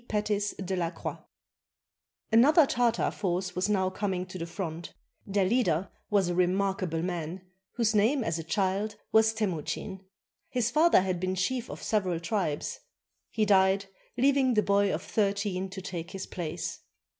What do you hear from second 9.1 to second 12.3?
was Temuchin. His father had been chief of several